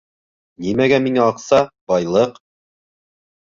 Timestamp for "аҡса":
1.25-1.59